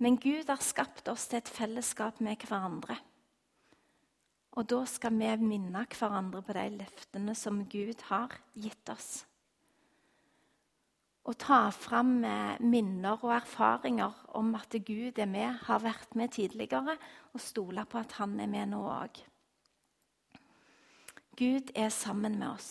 Men 0.02 0.18
Gud 0.23 0.50
har 0.50 0.62
skapt 0.62 1.09
oss 1.11 1.26
til 1.30 1.40
et 1.40 1.50
fellesskap 1.50 2.21
med 2.23 2.42
hverandre. 2.47 2.99
Og 4.59 4.66
da 4.66 4.83
skal 4.90 5.14
vi 5.18 5.30
minne 5.42 5.85
hverandre 5.90 6.42
på 6.42 6.54
de 6.57 6.66
løftene 6.80 7.35
som 7.38 7.64
Gud 7.71 8.02
har 8.11 8.35
gitt 8.59 8.90
oss. 8.95 9.11
Å 11.28 11.35
ta 11.37 11.66
fram 11.75 12.23
eh, 12.25 12.61
minner 12.64 13.18
og 13.21 13.35
erfaringer 13.37 14.14
om 14.38 14.54
at 14.57 14.73
Gud 14.87 15.18
er 15.21 15.28
med, 15.28 15.59
har 15.66 15.83
vært 15.85 16.14
med 16.16 16.33
tidligere, 16.33 16.95
og 17.35 17.42
stole 17.45 17.85
på 17.85 18.00
at 18.00 18.14
han 18.16 18.38
er 18.40 18.49
med 18.49 18.71
nå 18.73 18.80
òg. 18.88 19.21
Gud 21.38 21.75
er 21.76 21.92
sammen 21.95 22.38
med 22.40 22.49
oss. 22.54 22.71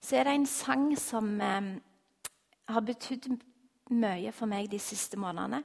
Så 0.00 0.16
er 0.16 0.26
det 0.26 0.34
en 0.34 0.48
sang 0.48 0.90
som 0.98 1.32
eh, 1.44 1.70
har 2.70 2.84
betydd 2.86 3.30
mye 3.90 4.32
for 4.32 4.50
meg 4.50 4.70
de 4.72 4.80
siste 4.82 5.18
månedene. 5.20 5.62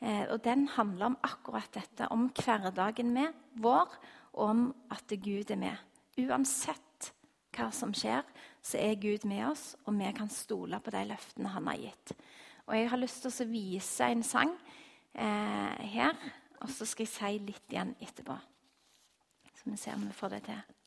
Eh, 0.00 0.24
og 0.32 0.42
Den 0.44 0.66
handler 0.68 1.12
om 1.12 1.18
akkurat 1.22 1.70
dette, 1.74 2.08
om 2.10 2.28
hverdagen 2.34 3.12
med 3.14 3.34
vår, 3.62 3.94
og 4.32 4.44
om 4.50 4.64
at 4.90 5.14
Gud 5.22 5.50
er 5.50 5.60
med. 5.60 5.76
Uansett 6.18 7.12
hva 7.54 7.70
som 7.74 7.94
skjer, 7.94 8.26
så 8.62 8.78
er 8.78 9.00
Gud 9.00 9.26
med 9.26 9.46
oss, 9.48 9.72
og 9.86 9.96
vi 9.98 10.10
kan 10.14 10.30
stole 10.30 10.80
på 10.80 10.94
de 10.94 11.04
løftene 11.10 11.54
han 11.54 11.70
har 11.70 11.80
gitt. 11.82 12.14
Og 12.66 12.76
Jeg 12.76 12.90
har 12.90 13.00
lyst 13.00 13.22
til 13.24 13.32
å 13.32 13.50
vise 13.50 14.10
en 14.12 14.22
sang 14.22 14.52
eh, 15.14 15.86
her, 15.94 16.14
og 16.60 16.70
så 16.70 16.86
skal 16.86 17.06
jeg 17.06 17.14
si 17.14 17.38
litt 17.46 17.72
igjen 17.72 17.94
etterpå. 18.00 18.36
Så 19.54 19.70
vi 19.70 19.76
ser 19.76 19.96
om 19.96 20.06
vi 20.06 20.14
får 20.14 20.36
det 20.36 20.42
til. 20.50 20.77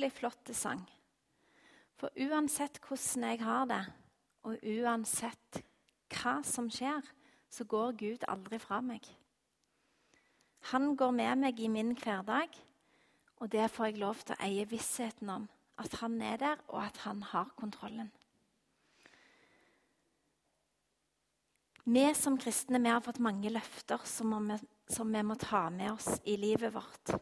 Utrolig 0.00 0.12
flott 0.12 0.50
sang. 0.56 0.80
For 1.98 2.08
uansett 2.16 2.80
hvordan 2.80 3.24
jeg 3.28 3.40
har 3.44 3.66
det, 3.68 3.84
og 4.48 4.56
uansett 4.64 5.60
hva 6.08 6.40
som 6.42 6.70
skjer, 6.72 7.02
så 7.50 7.64
går 7.64 7.98
Gud 7.98 8.24
aldri 8.28 8.58
fra 8.58 8.80
meg. 8.80 9.04
Han 10.72 10.96
går 10.96 11.12
med 11.12 11.36
meg 11.42 11.60
i 11.60 11.68
min 11.68 11.92
hverdag, 11.94 12.48
og 13.40 13.50
det 13.52 13.70
får 13.70 13.90
jeg 13.90 14.00
lov 14.00 14.16
til 14.24 14.36
å 14.36 14.44
eie 14.44 14.64
vissheten 14.68 15.28
om. 15.28 15.48
At 15.76 16.00
han 16.00 16.20
er 16.20 16.36
der, 16.36 16.58
og 16.68 16.82
at 16.82 16.96
han 17.04 17.22
har 17.22 17.52
kontrollen. 17.56 18.10
Vi 21.84 22.04
som 22.14 22.36
kristne 22.38 22.80
vi 22.80 22.88
har 22.88 23.00
fått 23.00 23.20
mange 23.20 23.50
løfter 23.50 24.00
som 24.04 24.32
vi, 24.48 24.56
som 24.88 25.12
vi 25.12 25.22
må 25.24 25.36
ta 25.40 25.68
med 25.70 25.92
oss 25.92 26.20
i 26.24 26.36
livet 26.36 26.72
vårt. 26.74 27.20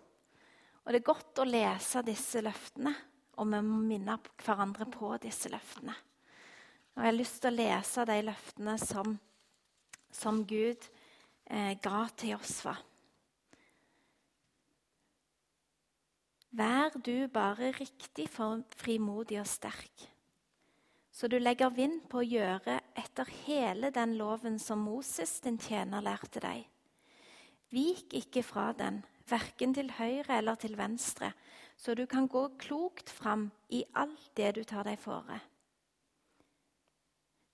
Og 0.89 0.95
Det 0.95 1.03
er 1.03 1.05
godt 1.05 1.41
å 1.43 1.45
lese 1.45 2.01
disse 2.01 2.41
løftene, 2.41 2.95
og 3.37 3.49
vi 3.53 3.59
må 3.61 3.81
minne 3.85 4.15
hverandre 4.41 4.87
på 4.89 5.11
disse 5.21 5.51
løftene. 5.53 5.93
Og 6.97 7.03
Jeg 7.03 7.05
har 7.11 7.17
lyst 7.19 7.43
til 7.43 7.51
å 7.51 7.59
lese 7.59 8.05
de 8.09 8.17
løftene 8.25 8.77
som, 8.81 9.19
som 10.09 10.39
Gud 10.49 10.87
eh, 11.45 11.75
ga 11.85 12.01
til 12.17 12.33
Josfa. 12.33 12.73
Vær 16.57 16.97
du 17.05 17.29
bare 17.37 17.75
riktig 17.77 18.31
frimodig 18.33 19.43
og 19.43 19.53
sterk, 19.53 20.09
så 21.13 21.29
du 21.29 21.37
legger 21.37 21.77
vind 21.77 22.01
på 22.09 22.23
å 22.23 22.31
gjøre 22.31 22.81
etter 22.97 23.29
hele 23.45 23.93
den 23.93 24.17
loven 24.17 24.57
som 24.57 24.89
Moses, 24.89 25.37
din 25.45 25.61
tjener, 25.61 26.01
lærte 26.01 26.41
deg. 26.41 26.65
Vik 27.77 28.17
ikke 28.25 28.41
fra 28.41 28.71
den, 28.73 29.03
verken 29.31 29.75
til 29.77 29.93
høyre 29.99 30.39
eller 30.39 30.59
til 30.61 30.77
venstre, 30.79 31.33
så 31.77 31.95
du 31.95 32.07
kan 32.07 32.27
gå 32.29 32.49
klokt 32.59 33.11
fram 33.11 33.51
i 33.71 33.85
alt 33.95 34.31
det 34.37 34.55
du 34.57 34.65
tar 34.65 34.89
deg 34.89 34.99
fore. 35.01 35.39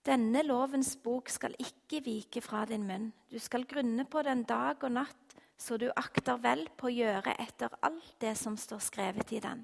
Denne 0.04 0.42
lovens 0.44 0.94
bok 1.00 1.30
skal 1.32 1.54
ikke 1.56 2.02
vike 2.04 2.42
fra 2.44 2.66
din 2.68 2.84
munn. 2.84 3.06
Du 3.32 3.38
skal 3.40 3.64
grunne 3.64 4.04
på 4.04 4.20
den 4.22 4.42
dag 4.44 4.82
og 4.84 4.92
natt, 4.92 5.36
så 5.56 5.78
du 5.80 5.86
akter 5.96 6.36
vel 6.44 6.66
på 6.76 6.90
å 6.90 6.92
gjøre 6.92 7.36
etter 7.40 7.72
alt 7.80 8.10
det 8.20 8.34
som 8.36 8.58
står 8.60 8.82
skrevet 8.84 9.32
i 9.32 9.40
den. 9.40 9.62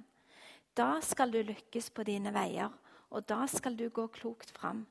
Da 0.73 1.01
skal 1.05 1.35
du 1.35 1.43
lykkes 1.45 1.91
på 1.93 2.07
dine 2.09 2.33
veier, 2.33 2.73
og 3.11 3.27
da 3.29 3.45
skal 3.51 3.77
du 3.77 3.89
gå 3.93 4.07
klokt 4.15 4.53
fram. 4.55 4.87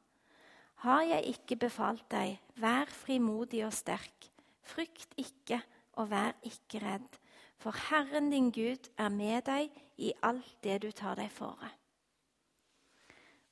Har 0.85 1.01
jeg 1.07 1.33
ikke 1.33 1.57
befalt 1.65 2.05
deg, 2.11 2.37
vær 2.55 2.91
frimodig 2.93 3.63
og 3.65 3.73
sterk. 3.73 4.29
Frykt 4.69 5.15
ikke, 5.17 5.63
og 5.99 6.09
vær 6.13 6.37
ikke 6.47 6.79
redd, 6.83 7.19
for 7.59 7.75
Herren 7.89 8.31
din 8.31 8.51
Gud 8.55 8.87
er 8.97 9.11
med 9.11 9.43
deg 9.49 9.73
i 9.99 10.13
alt 10.23 10.55
det 10.63 10.79
du 10.85 10.91
tar 10.95 11.19
deg 11.19 11.31
fore. 11.33 11.73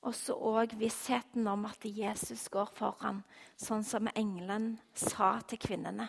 Også 0.08 0.38
òg 0.48 0.78
vissheten 0.80 1.48
om 1.52 1.66
at 1.68 1.84
Jesus 1.84 2.46
går 2.54 2.70
foran, 2.72 3.24
sånn 3.60 3.84
som 3.84 4.08
engelen 4.16 4.78
sa 4.96 5.34
til 5.44 5.60
kvinnene. 5.60 6.08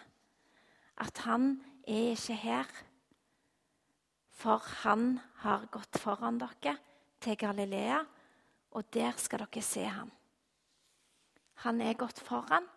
At 1.02 1.24
han 1.26 1.56
er 1.82 2.12
ikke 2.12 2.36
her, 2.38 2.70
for 4.30 4.62
han 4.84 5.18
har 5.42 5.66
gått 5.74 5.98
foran 5.98 6.38
dere 6.38 6.76
til 7.18 7.38
Galilea, 7.40 8.04
og 8.78 8.92
der 8.94 9.16
skal 9.18 9.42
dere 9.46 9.64
se 9.64 9.82
ham. 9.88 10.12
Han 11.64 11.80
er 11.82 11.98
gått 11.98 12.20
foran, 12.22 12.68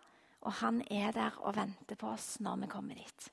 og 0.42 0.58
han 0.58 0.82
er 0.90 1.12
der 1.14 1.38
og 1.44 1.54
venter 1.54 2.00
på 2.00 2.10
oss 2.10 2.40
når 2.42 2.64
vi 2.64 2.72
kommer 2.72 2.98
dit. 2.98 3.30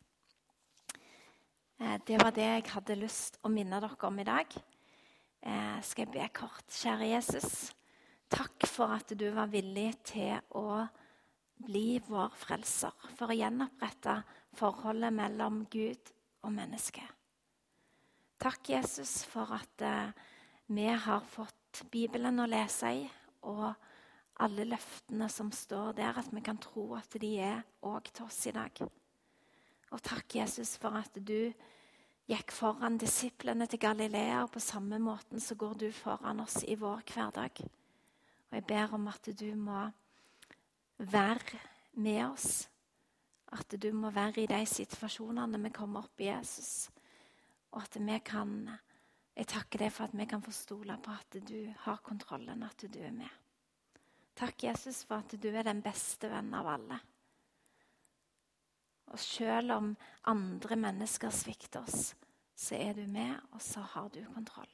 Eh, 1.80 2.00
det 2.06 2.18
var 2.20 2.34
det 2.36 2.48
jeg 2.48 2.66
hadde 2.74 2.98
lyst 3.00 3.38
å 3.44 3.52
minne 3.52 3.80
dere 3.80 4.08
om 4.08 4.18
i 4.20 4.28
dag. 4.28 4.56
Eh, 5.40 5.78
skal 5.82 6.06
jeg 6.06 6.12
be 6.12 6.26
kort. 6.36 6.68
Kjære 6.76 7.08
Jesus, 7.14 7.72
takk 8.28 8.68
for 8.68 8.98
at 8.98 9.14
du 9.16 9.30
var 9.32 9.48
villig 9.48 9.94
til 10.12 10.36
å 10.60 10.84
bli 11.64 12.02
vår 12.04 12.36
frelser. 12.36 12.92
For 13.16 13.32
å 13.32 13.38
gjenopprette 13.40 14.18
forholdet 14.60 15.16
mellom 15.16 15.64
Gud 15.72 16.12
og 16.44 16.52
menneske. 16.58 17.06
Takk, 18.40 18.70
Jesus, 18.76 19.24
for 19.28 19.56
at 19.56 19.84
eh, 19.84 20.12
vi 20.68 20.88
har 20.92 21.24
fått 21.32 21.86
Bibelen 21.92 22.44
å 22.44 22.48
lese 22.48 22.92
i, 22.92 23.06
og 23.48 23.72
alle 24.44 24.68
løftene 24.68 25.28
som 25.32 25.52
står 25.52 25.96
der, 25.96 26.20
at 26.20 26.28
vi 26.32 26.44
kan 26.44 26.60
tro 26.60 26.90
at 27.00 27.16
de 27.20 27.38
er 27.40 27.64
òg 27.88 28.12
til 28.12 28.28
oss 28.28 28.46
i 28.52 28.56
dag. 28.56 28.84
Og 29.90 30.02
takk, 30.06 30.36
Jesus, 30.36 30.76
for 30.78 30.94
at 31.00 31.16
du 31.16 31.50
gikk 32.30 32.52
foran 32.54 33.00
disiplene 33.02 33.66
til 33.70 33.82
Galilea, 33.82 34.44
og 34.44 34.52
på 34.54 34.62
samme 34.62 35.00
måten 35.02 35.42
så 35.42 35.58
går 35.58 35.80
du 35.82 35.88
foran 35.92 36.44
oss 36.44 36.62
i 36.68 36.76
vår 36.78 37.02
hverdag. 37.10 37.64
Og 38.50 38.58
jeg 38.58 38.66
ber 38.70 38.94
om 38.94 39.08
at 39.10 39.32
du 39.40 39.48
må 39.58 39.88
være 40.98 41.58
med 41.98 42.22
oss. 42.28 42.68
At 43.52 43.74
du 43.82 43.90
må 43.94 44.12
være 44.14 44.44
i 44.44 44.50
de 44.50 44.62
situasjonene 44.70 45.62
vi 45.64 45.74
kommer 45.74 46.06
opp 46.06 46.22
i 46.22 46.30
Jesus. 46.30 46.90
Og 47.72 47.82
at 47.82 47.98
vi 47.98 48.20
kan 48.26 48.78
Jeg 49.40 49.48
takker 49.48 49.80
deg 49.80 49.92
for 49.96 50.04
at 50.04 50.16
vi 50.20 50.26
kan 50.28 50.42
få 50.44 50.52
stole 50.52 50.98
på 51.00 51.12
at 51.16 51.36
du 51.48 51.74
har 51.86 52.02
kontrollen, 52.04 52.64
at 52.64 52.84
du 52.92 53.00
er 53.00 53.14
med. 53.16 53.30
Takk, 54.36 54.64
Jesus, 54.64 55.06
for 55.06 55.24
at 55.24 55.32
du 55.32 55.48
er 55.48 55.64
den 55.64 55.80
beste 55.82 56.28
vennen 56.28 56.58
av 56.60 56.68
alle. 56.68 56.98
Og 59.10 59.20
selv 59.20 59.74
om 59.74 59.94
andre 60.30 60.78
mennesker 60.78 61.34
svikter 61.34 61.82
oss, 61.82 62.14
så 62.56 62.76
er 62.76 62.94
du 62.94 63.08
med, 63.08 63.36
og 63.52 63.62
så 63.62 63.82
har 63.96 64.10
du 64.14 64.22
kontroll. 64.34 64.72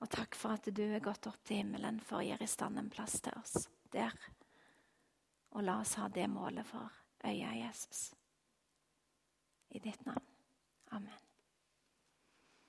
Og 0.00 0.10
takk 0.12 0.36
for 0.36 0.56
at 0.56 0.68
du 0.68 0.84
er 0.86 1.04
gått 1.04 1.26
opp 1.28 1.40
til 1.44 1.62
himmelen 1.62 2.00
for 2.04 2.20
å 2.20 2.26
gjøre 2.26 2.44
i 2.44 2.52
stand 2.52 2.78
en 2.80 2.92
plass 2.92 3.18
til 3.24 3.36
oss 3.40 3.68
der. 3.92 4.14
Og 5.56 5.64
la 5.64 5.80
oss 5.80 5.96
ha 6.00 6.08
det 6.12 6.28
målet 6.28 6.68
for 6.68 6.92
øya 7.24 7.54
Jesus. 7.56 8.10
I 9.72 9.80
ditt 9.82 10.04
navn. 10.06 10.28
Amen. 10.92 11.25